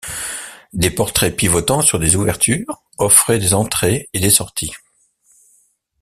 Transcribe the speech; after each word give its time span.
Des 0.73 0.89
portraits 0.89 1.35
pivotant 1.35 1.83
sur 1.83 1.99
des 1.99 2.15
ouvertures 2.15 2.81
offraient 2.97 3.37
des 3.37 3.53
entrées 3.53 4.09
et 4.13 4.19
des 4.19 4.31
sorties. 4.31 4.73